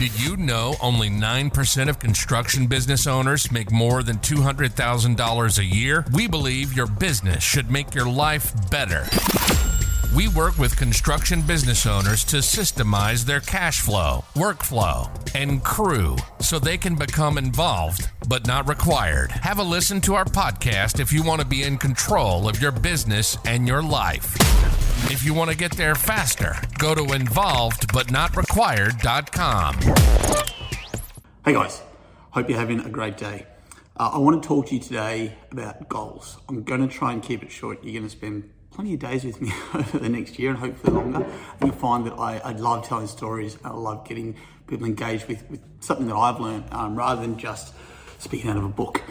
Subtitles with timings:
[0.00, 6.06] Did you know only 9% of construction business owners make more than $200,000 a year?
[6.14, 9.04] We believe your business should make your life better.
[10.14, 16.58] We work with construction business owners to systemize their cash flow, workflow, and crew so
[16.58, 19.30] they can become involved but not required.
[19.30, 22.72] Have a listen to our podcast if you want to be in control of your
[22.72, 24.34] business and your life.
[25.12, 29.74] If you want to get there faster, go to involvedbutnotrequired.com.
[31.44, 31.82] Hey guys,
[32.30, 33.46] hope you're having a great day.
[33.96, 36.38] Uh, I want to talk to you today about goals.
[36.48, 37.84] I'm going to try and keep it short.
[37.84, 40.94] You're going to spend plenty of days with me over the next year and hopefully
[40.94, 41.22] longer.
[41.24, 43.58] And you'll find that I, I love telling stories.
[43.64, 47.74] I love getting people engaged with, with something that I've learned um, rather than just
[48.18, 49.02] speaking out of a book.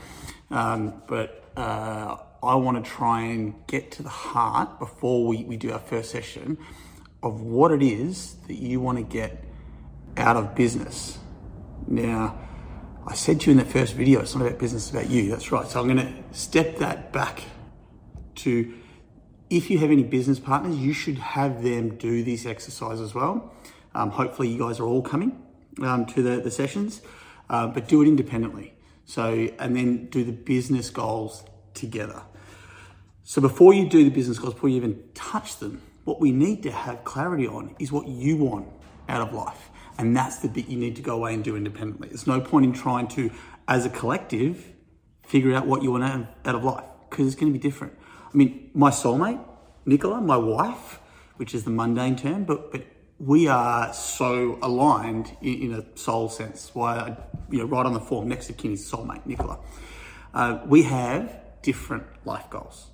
[0.50, 5.58] Um, but uh, I want to try and get to the heart before we, we
[5.58, 6.58] do our first session
[7.22, 9.44] of what it is that you want to get
[10.16, 11.18] out of business.
[11.88, 12.40] Now,
[13.06, 15.30] I said to you in that first video, it's not about business, it's about you.
[15.30, 15.68] That's right.
[15.68, 17.44] So I'm going to step that back
[18.36, 18.74] to
[19.50, 23.54] if you have any business partners, you should have them do this exercise as well.
[23.96, 25.42] Um, hopefully, you guys are all coming
[25.82, 27.02] um, to the, the sessions,
[27.50, 28.74] uh, but do it independently.
[29.06, 32.22] So, and then do the business goals together.
[33.24, 36.64] So, before you do the business goals, before you even touch them, what we need
[36.64, 38.68] to have clarity on is what you want
[39.08, 39.70] out of life.
[39.98, 42.08] And that's the bit you need to go away and do independently.
[42.10, 43.32] There's no point in trying to,
[43.68, 44.74] as a collective,
[45.26, 47.94] figure out what you want out of life because it's going to be different.
[48.32, 49.44] I mean, my soulmate,
[49.86, 51.00] Nicola, my wife,
[51.38, 52.84] which is the mundane term, but but
[53.20, 56.72] we are so aligned in, in a soul sense.
[56.74, 57.18] Why, I,
[57.50, 59.60] you know, right on the form next to Kinney's soulmate, Nicola.
[60.34, 62.88] Uh, we have different life goals.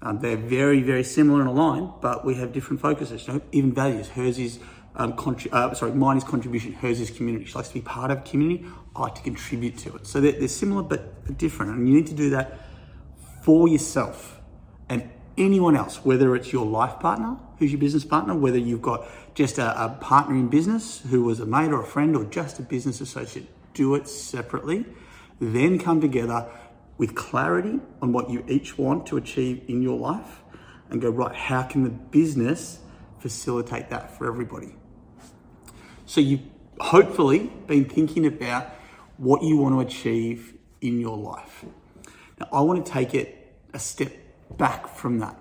[0.00, 3.26] Um, they're very, very similar and aligned, but we have different focuses.
[3.26, 4.08] You know, even values.
[4.08, 4.60] Hers is
[4.94, 6.72] um, contri- uh, sorry, mine is contribution.
[6.72, 7.44] Hers is community.
[7.46, 8.64] She likes to be part of community.
[8.94, 10.06] I like to contribute to it.
[10.06, 12.60] So they're, they're similar but different, and you need to do that
[13.42, 14.35] for yourself
[14.88, 19.06] and anyone else, whether it's your life partner, who's your business partner, whether you've got
[19.34, 22.58] just a, a partner in business who was a mate or a friend or just
[22.58, 24.86] a business associate, do it separately.
[25.40, 26.50] Then come together
[26.98, 30.42] with clarity on what you each want to achieve in your life
[30.88, 32.80] and go, right, how can the business
[33.18, 34.74] facilitate that for everybody?
[36.06, 36.42] So you've
[36.80, 38.68] hopefully been thinking about
[39.18, 41.64] what you want to achieve in your life.
[42.38, 44.12] Now, I want to take it a step
[44.56, 45.38] back from that.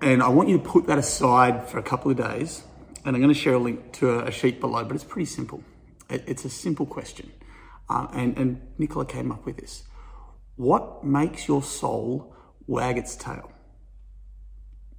[0.00, 2.62] And I want you to put that aside for a couple of days.
[3.04, 5.62] And I'm going to share a link to a sheet below, but it's pretty simple.
[6.08, 7.32] It's a simple question.
[7.88, 9.84] Uh, and, and Nicola came up with this.
[10.56, 12.34] What makes your soul
[12.66, 13.52] wag its tail?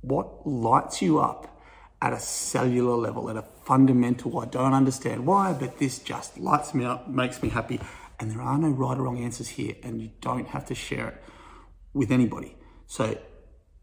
[0.01, 1.59] What lights you up
[2.01, 6.73] at a cellular level, at a fundamental, I don't understand why, but this just lights
[6.73, 7.79] me up, makes me happy.
[8.19, 11.09] And there are no right or wrong answers here, and you don't have to share
[11.09, 11.23] it
[11.93, 12.55] with anybody.
[12.91, 13.18] So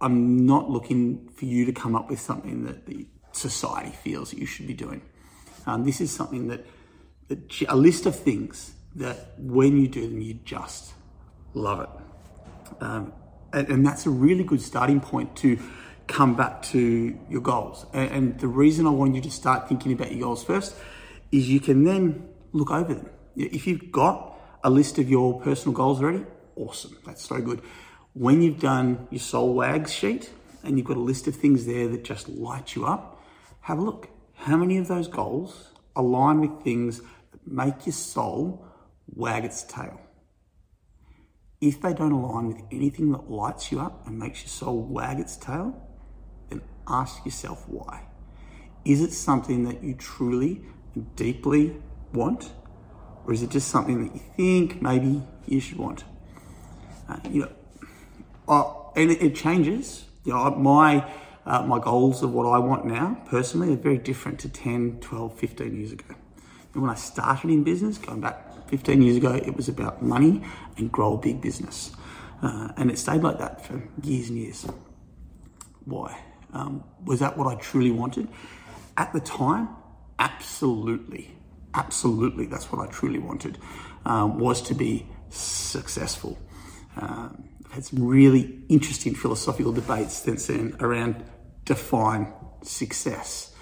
[0.02, 4.38] I'm not looking for you to come up with something that the society feels that
[4.38, 5.00] you should be doing.
[5.64, 6.66] Um, this is something that,
[7.28, 10.92] that a list of things that when you do them, you just
[11.54, 11.88] love it.
[12.82, 13.14] Um,
[13.54, 15.58] and, and, that's a really good starting point to
[16.06, 17.86] come back to your goals.
[17.94, 20.76] And, and the reason I want you to start thinking about your goals first
[21.32, 23.08] is you can then look over them.
[23.36, 26.26] If you've got a list of your personal goals already,
[26.56, 26.98] awesome.
[27.06, 27.62] That's so good
[28.12, 30.30] when you've done your soul wags sheet
[30.62, 33.22] and you've got a list of things there that just light you up,
[33.60, 34.08] have a look.
[34.34, 37.00] How many of those goals align with things
[37.32, 38.64] that make your soul
[39.14, 40.00] wag its tail?
[41.60, 45.18] If they don't align with anything that lights you up and makes your soul wag
[45.18, 45.74] its tail,
[46.48, 48.06] then ask yourself why.
[48.84, 50.62] Is it something that you truly
[50.94, 51.76] and deeply
[52.12, 52.52] want?
[53.26, 56.04] Or is it just something that you think maybe you should want?
[57.08, 57.52] Uh, you know,
[58.48, 60.04] uh, and it, it, changes.
[60.24, 61.04] You know, my
[61.46, 65.38] uh, my goals of what I want now personally are very different to 10, 12,
[65.38, 66.14] 15 years ago.
[66.74, 70.42] And when I started in business, going back 15 years ago, it was about money
[70.76, 71.90] and grow a big business.
[72.42, 74.66] Uh, and it stayed like that for years and years.
[75.86, 76.20] Why?
[76.52, 78.28] Um, was that what I truly wanted?
[78.96, 79.70] At the time,
[80.18, 81.30] absolutely.
[81.74, 83.58] Absolutely, that's what I truly wanted,
[84.04, 86.38] um, was to be successful.
[86.96, 91.24] Um, had some really interesting philosophical debates since then around
[91.64, 92.32] define
[92.62, 93.54] success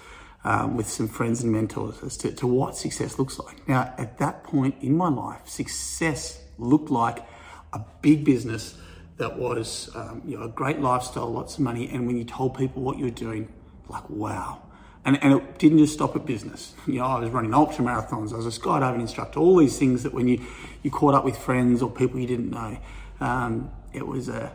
[0.43, 3.67] um, with some friends and mentors as to, to what success looks like.
[3.67, 7.25] Now, at that point in my life, success looked like
[7.73, 8.77] a big business
[9.17, 12.57] that was um, you know a great lifestyle, lots of money, and when you told
[12.57, 13.51] people what you were doing,
[13.89, 14.61] like wow.
[15.05, 16.73] And, and it didn't just stop at business.
[16.85, 20.03] You know, I was running ultra marathons, I was a skydiving instructor, all these things
[20.03, 20.45] that when you,
[20.83, 22.77] you caught up with friends or people you didn't know,
[23.21, 24.51] um, it was a,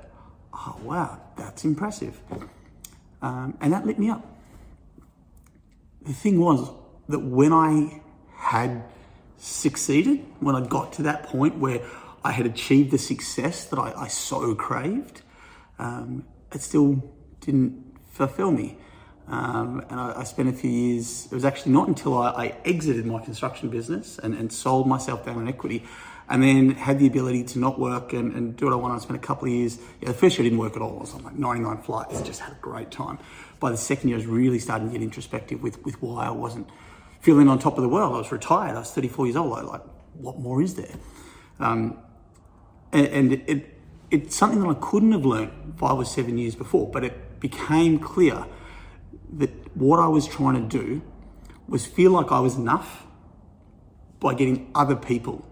[0.52, 2.20] oh wow, that's impressive.
[3.20, 4.26] Um, and that lit me up.
[6.02, 6.70] The thing was
[7.08, 8.00] that when I
[8.36, 8.84] had
[9.38, 11.80] succeeded, when I got to that point where
[12.24, 15.22] I had achieved the success that I, I so craved,
[15.78, 17.02] um, it still
[17.40, 18.78] didn't fulfill me.
[19.28, 22.46] Um, and I, I, spent a few years, it was actually not until I, I
[22.64, 25.84] exited my construction business and, and, sold myself down in equity
[26.32, 28.94] and then had the ability to not work and, and do what I wanted.
[28.94, 30.96] I spent a couple of years, yeah, the first year I didn't work at all.
[30.96, 33.18] I was on like 99 flights, just had a great time.
[33.60, 36.30] By the second year, I was really starting to get introspective with, with why I
[36.30, 36.70] wasn't
[37.20, 38.14] feeling on top of the world.
[38.14, 39.52] I was retired, I was 34 years old.
[39.52, 39.82] I like,
[40.14, 40.94] what more is there?
[41.60, 41.98] Um,
[42.92, 43.78] and, and it, it,
[44.10, 47.98] it's something that I couldn't have learned five or seven years before, but it became
[47.98, 48.46] clear
[49.34, 51.02] that what I was trying to do
[51.68, 53.06] was feel like I was enough
[54.18, 55.46] by getting other people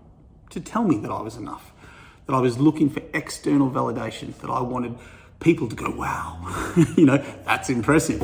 [0.51, 1.73] to tell me that I was enough,
[2.27, 4.97] that I was looking for external validation, that I wanted
[5.41, 8.23] people to go, wow, you know, that's impressive.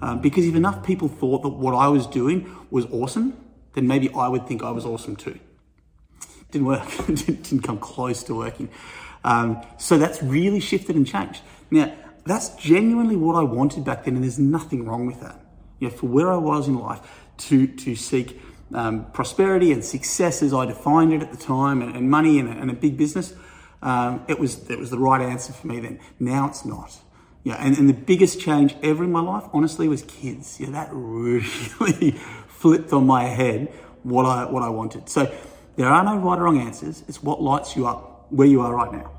[0.00, 3.36] Um, because if enough people thought that what I was doing was awesome,
[3.74, 5.38] then maybe I would think I was awesome too.
[6.50, 8.68] Didn't work, didn't come close to working.
[9.24, 11.42] Um, so that's really shifted and changed.
[11.70, 11.92] Now,
[12.24, 15.40] that's genuinely what I wanted back then, and there's nothing wrong with that.
[15.80, 17.00] You know, for where I was in life,
[17.38, 18.40] to to seek
[18.74, 22.48] um, prosperity and success as I defined it at the time, and, and money and
[22.48, 23.34] a, and a, big business,
[23.82, 26.00] um, it was it was the right answer for me then.
[26.18, 26.98] Now it's not.
[27.44, 30.58] Yeah, and, and the biggest change ever in my life, honestly, was kids.
[30.60, 32.12] Yeah, that really
[32.48, 33.68] flipped on my head
[34.02, 35.08] what I what I wanted.
[35.08, 35.34] So
[35.76, 37.04] there are no right or wrong answers.
[37.08, 39.12] It's what lights you up where you are right now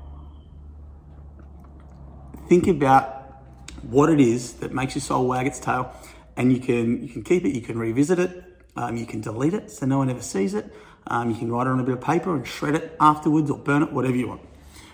[2.50, 3.42] think about
[3.82, 5.94] what it is that makes your soul wag its tail,
[6.36, 8.49] and you can you can keep it, you can revisit it,
[8.80, 10.74] um, you can delete it so no one ever sees it.
[11.06, 13.58] Um, you can write it on a bit of paper and shred it afterwards or
[13.58, 14.40] burn it, whatever you want.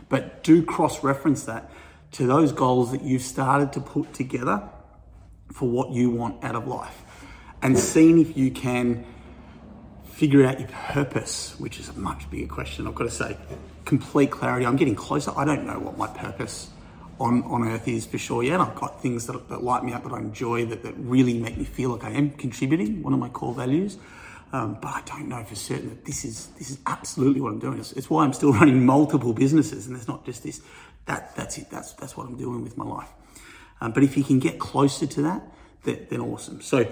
[0.08, 1.70] But do cross reference that
[2.12, 4.68] to those goals that you've started to put together
[5.52, 7.02] for what you want out of life
[7.62, 9.04] and seeing if you can
[10.04, 13.36] figure out your purpose, which is a much bigger question, I've got to say.
[13.84, 14.66] Complete clarity.
[14.66, 15.32] I'm getting closer.
[15.36, 16.70] I don't know what my purpose
[17.18, 18.42] on, on earth is for sure.
[18.42, 20.94] Yeah, and I've got things that, that light me up that I enjoy that, that
[20.98, 23.98] really make me feel like I am contributing, one of my core values.
[24.52, 27.58] Um, but I don't know for certain that this is this is absolutely what I'm
[27.58, 27.78] doing.
[27.78, 30.62] It's, it's, why I'm still running multiple businesses, and there's not just this.
[31.06, 31.68] That that's it.
[31.68, 33.08] That's that's what I'm doing with my life.
[33.80, 35.42] Um, but if you can get closer to that,
[35.82, 36.60] that then awesome.
[36.60, 36.84] So,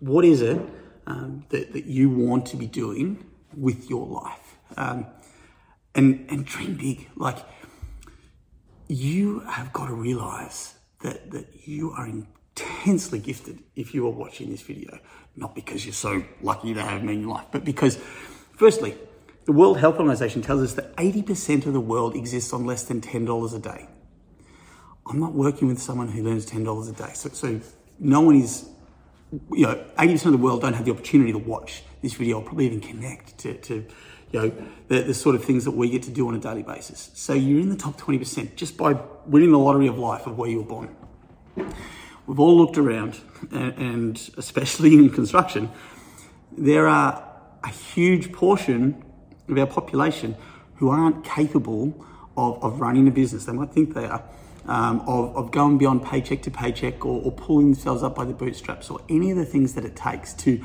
[0.00, 0.60] what is it
[1.06, 3.24] um, that that you want to be doing
[3.56, 4.58] with your life?
[4.76, 5.06] Um,
[5.94, 7.08] and and dream big.
[7.16, 7.38] Like
[8.88, 14.50] you have got to realize that, that you are intensely gifted if you are watching
[14.50, 14.98] this video.
[15.36, 17.98] Not because you're so lucky to have me in your life, but because,
[18.56, 18.96] firstly,
[19.44, 23.00] the World Health Organization tells us that 80% of the world exists on less than
[23.00, 23.88] $10 a day.
[25.06, 27.12] I'm not working with someone who learns $10 a day.
[27.14, 27.60] So, so
[27.98, 28.68] no one is,
[29.52, 32.42] you know, 80% of the world don't have the opportunity to watch this video or
[32.42, 33.86] probably even connect to, to
[34.32, 34.52] you know,
[34.88, 37.10] the, the sort of things that we get to do on a daily basis.
[37.14, 38.92] So you're in the top 20% just by
[39.26, 40.94] winning the lottery of life of where you were born.
[42.26, 43.18] We've all looked around,
[43.52, 45.70] and, and especially in construction,
[46.56, 47.24] there are
[47.64, 49.02] a huge portion
[49.48, 50.36] of our population
[50.76, 52.04] who aren't capable
[52.36, 53.46] of, of running a business.
[53.46, 54.22] They might think they are.
[54.66, 58.34] Um, of, of, going beyond paycheck to paycheck or, or, pulling themselves up by the
[58.34, 60.62] bootstraps or any of the things that it takes to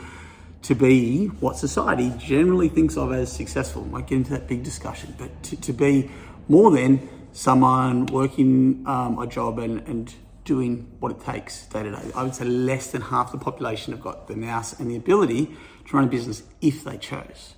[0.63, 3.83] to be what society generally thinks of as successful.
[3.85, 6.09] Might get into that big discussion, but to, to be
[6.47, 10.13] more than someone working um, a job and, and
[10.45, 12.11] doing what it takes day to day.
[12.15, 15.55] I would say less than half the population have got the nous and the ability
[15.87, 17.55] to run a business if they chose.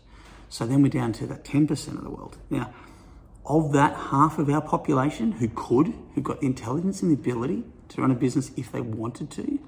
[0.49, 2.37] So then we're down to that 10% of the world.
[2.49, 2.73] Now,
[3.45, 7.63] of that half of our population who could, who got the intelligence and the ability
[7.89, 9.59] to run a business if they wanted to,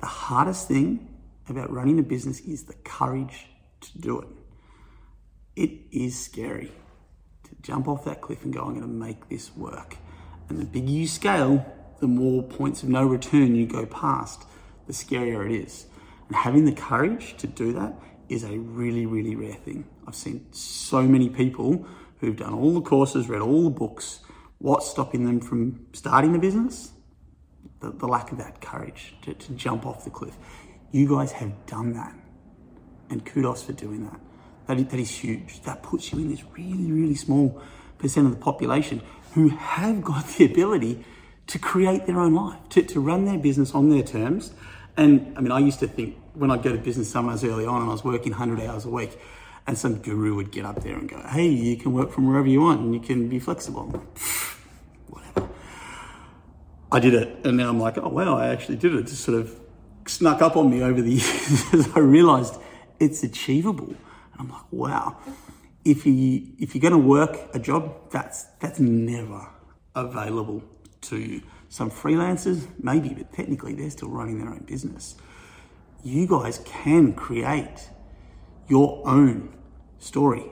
[0.00, 1.08] the hardest thing
[1.48, 3.48] about running a business is the courage
[3.80, 4.28] to do it.
[5.54, 6.72] It is scary
[7.44, 9.96] to jump off that cliff and go, I'm going to make this work.
[10.48, 11.64] And the bigger you scale,
[12.00, 14.44] the more points of no return you go past,
[14.86, 15.86] the scarier it is.
[16.28, 17.94] And having the courage to do that
[18.28, 19.86] is a really, really rare thing.
[20.06, 21.86] I've seen so many people
[22.20, 24.20] who've done all the courses, read all the books.
[24.58, 26.92] What's stopping them from starting the business?
[27.80, 30.36] The, the lack of that courage to, to jump off the cliff.
[30.92, 32.14] You guys have done that.
[33.10, 34.20] And kudos for doing that.
[34.68, 35.62] That is, that is huge.
[35.62, 37.60] That puts you in this really, really small
[37.98, 39.02] percent of the population
[39.34, 41.04] who have got the ability
[41.48, 44.52] to create their own life, to, to run their business on their terms
[44.96, 47.80] And I mean, I used to think when I'd go to business seminars early on
[47.82, 49.18] and I was working 100 hours a week,
[49.66, 52.48] and some guru would get up there and go, hey, you can work from wherever
[52.48, 53.84] you want and you can be flexible.
[55.08, 55.48] Whatever.
[56.90, 58.94] I did it, and now I'm like, oh, wow, I actually did.
[58.94, 59.58] It just sort of
[60.06, 62.54] snuck up on me over the years as I realized
[62.98, 63.88] it's achievable.
[63.88, 65.16] And I'm like, wow.
[65.84, 69.48] If you if you're going to work a job, that's that's never
[69.94, 70.62] available
[71.02, 71.42] to you.
[71.68, 75.16] Some freelancers, maybe, but technically they're still running their own business.
[76.04, 77.88] You guys can create
[78.68, 79.54] your own
[79.98, 80.44] story.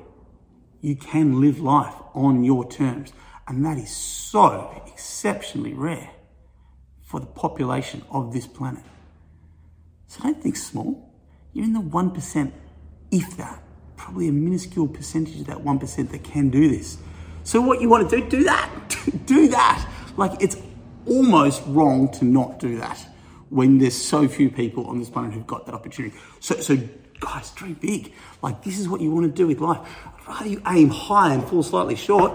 [0.80, 3.12] You can live life on your terms.
[3.47, 6.11] And that is so exceptionally rare
[7.02, 8.85] for the population of this planet.
[10.10, 11.08] So don't think small.
[11.52, 12.52] You're in the 1%,
[13.12, 13.62] if that.
[13.96, 16.98] Probably a minuscule percentage of that 1% that can do this.
[17.44, 18.96] So what you want to do, do that.
[19.26, 19.88] do that.
[20.16, 20.56] Like it's
[21.06, 22.98] almost wrong to not do that
[23.50, 26.16] when there's so few people on this planet who've got that opportunity.
[26.40, 26.76] So, so
[27.20, 28.12] guys, dream big.
[28.42, 29.78] Like this is what you want to do with life.
[30.06, 32.32] I'd rather you aim high and fall slightly short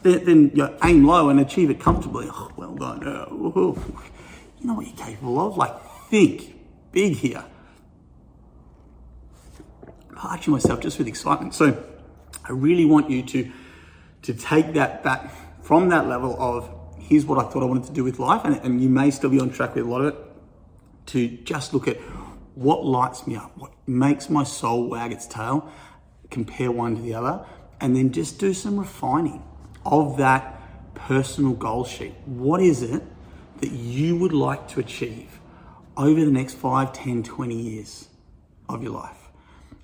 [0.00, 2.26] than, than you know, aim low and achieve it comfortably.
[2.30, 3.06] Oh, well done.
[3.06, 5.58] Uh, you know what you're capable of.
[5.58, 6.57] Like think
[6.98, 7.44] big here.
[10.10, 11.54] I'm arching myself just with excitement.
[11.54, 11.66] So
[12.44, 13.52] I really want you to
[14.22, 15.20] to take that back
[15.62, 18.56] from that level of here's what I thought I wanted to do with life, and,
[18.64, 20.18] and you may still be on track with a lot of it,
[21.12, 21.98] to just look at
[22.66, 25.70] what lights me up, what makes my soul wag its tail,
[26.30, 27.46] compare one to the other,
[27.80, 29.40] and then just do some refining
[29.86, 30.42] of that
[30.96, 32.14] personal goal sheet.
[32.26, 33.02] What is it
[33.60, 35.37] that you would like to achieve
[35.98, 38.08] over the next 5, 10, 20 years
[38.68, 39.28] of your life?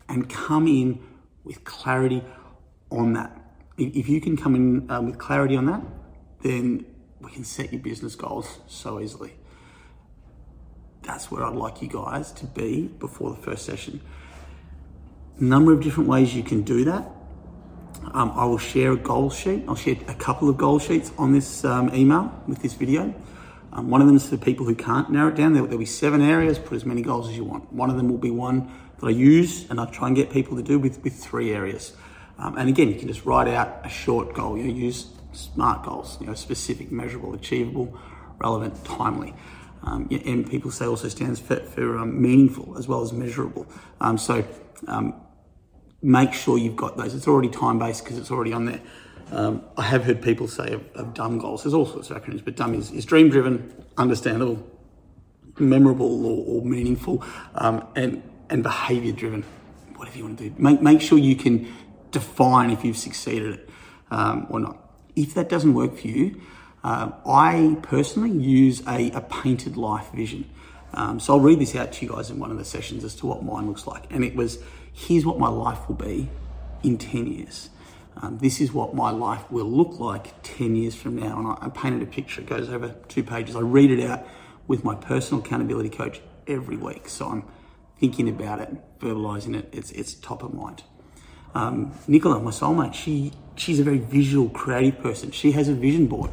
[0.09, 1.00] And come in
[1.44, 2.23] with clarity
[2.90, 3.38] on that.
[3.76, 5.83] If you can come in um, with clarity on that,
[6.42, 6.87] then
[7.21, 9.35] we can set your business goals so easily.
[11.02, 14.00] That's where I'd like you guys to be before the first session.
[15.38, 17.11] Number of different ways you can do that.
[18.12, 19.64] Um, I will share a goal sheet.
[19.66, 23.14] I'll share a couple of goal sheets on this um, email with this video.
[23.75, 25.52] Um, one of them is for people who can't narrow it down.
[25.52, 26.59] There, will be seven areas.
[26.59, 27.73] Put as many goals as you want.
[27.73, 30.57] One of them will be one that I use and I try and get people
[30.57, 31.93] to do with, with three areas.
[32.38, 34.57] Um, and again, you can just write out a short goal.
[34.57, 37.99] You know, use SMART goals, you know, specific, measurable, achievable,
[38.38, 39.35] relevant, timely.
[39.83, 43.66] Um, and people say also stands for, for um, meaningful as well as measurable.
[44.00, 44.45] Um, so
[44.87, 45.21] um,
[46.00, 47.14] make sure you've got those.
[47.14, 48.81] It's already time based because it's already on there.
[49.35, 51.64] Um, I have heard people say of, of, DUMB goals.
[51.64, 54.64] There's all sorts of acronyms, but DUMB is, is dream driven, understandable,
[55.59, 57.25] memorable or, or meaningful,
[57.57, 59.43] um, and and behaviour driven.
[59.97, 61.73] Whatever you want to do, make make sure you can
[62.12, 63.71] define if you've succeeded it
[64.11, 64.79] or not.
[65.17, 66.41] If that doesn't work for you,
[66.85, 70.49] uh, I personally use a, a painted life vision.
[70.93, 73.14] Um, so I'll read this out to you guys in one of the sessions as
[73.17, 74.12] to what mine looks like.
[74.12, 74.59] And it was
[74.93, 76.29] here's what my life will be
[76.83, 77.71] in 10 years.
[78.25, 81.38] Um, this is what my life will look like 10 years from now.
[81.38, 83.54] And I, I painted a picture, it goes over two pages.
[83.54, 84.26] I read it out
[84.66, 87.09] with my personal accountability coach every week.
[87.09, 87.45] So I'm
[87.99, 90.85] thinking about it, verbalizing it, it's, it's top of mind.
[91.54, 95.31] Um, Nicola, my soulmate, she she's a very visual, creative person.
[95.31, 96.31] She has a vision board.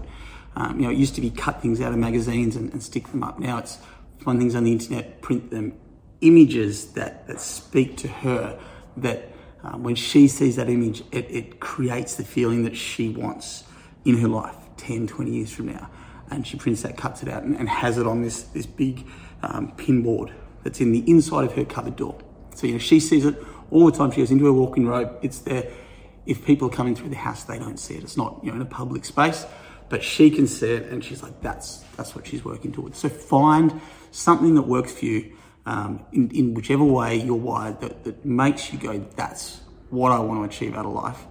[0.55, 3.07] Um, you know, it used to be cut things out of magazines and, and stick
[3.09, 3.37] them up.
[3.37, 3.77] Now it's
[4.19, 5.73] find things on the internet, print them,
[6.21, 8.59] images that, that speak to her,
[8.97, 9.31] that
[9.63, 13.63] um, when she sees that image, it, it creates the feeling that she wants
[14.05, 15.89] in her life 10, 20 years from now.
[16.29, 19.05] And she prints that, cuts it out, and, and has it on this, this big
[19.43, 20.31] um, pin board
[20.63, 22.17] that's in the inside of her cupboard door.
[22.55, 23.35] So, you know, she sees it
[23.69, 24.11] all the time.
[24.11, 25.69] She goes into her walking robe, it's there
[26.25, 28.03] if people are coming through the house, they don't see it.
[28.03, 29.45] It's not, you know, in a public space,
[29.89, 32.97] but she can see it and she's like, that's, that's what she's working towards.
[32.99, 38.03] So find something that works for you um, in, in whichever way you're wired that,
[38.03, 41.25] that makes you go, that's what I want to achieve out of life.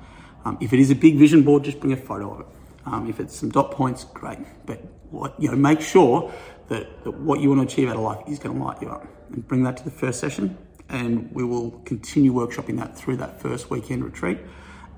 [0.45, 2.47] Um, if it is a big vision board, just bring a photo of it.
[2.87, 4.39] Um, if it's some dot points, great.
[4.67, 6.33] But what, you know, make sure
[6.69, 8.89] that, that what you want to achieve out of life is going to light you
[8.89, 9.07] up.
[9.33, 10.57] And bring that to the first session,
[10.89, 14.39] and we will continue workshopping that through that first weekend retreat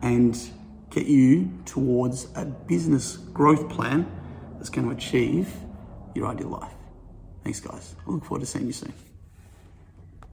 [0.01, 0.39] and
[0.91, 4.11] get you towards a business growth plan
[4.57, 5.55] that's going to achieve
[6.15, 6.73] your ideal life.
[7.45, 7.95] Thanks, guys.
[8.07, 8.93] I look forward to seeing you soon.